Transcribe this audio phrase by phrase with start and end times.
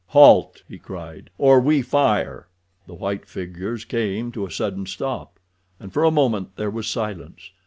[0.07, 2.47] "Halt," he cried, "or we fire!"
[2.87, 5.37] The white figures came to a sudden stop,
[5.79, 7.51] and for a moment there was silence.